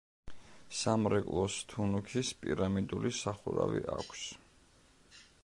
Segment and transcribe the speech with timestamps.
[0.77, 4.27] სამრეკლოს თუნუქის პირამიდული სახურავი აქვს.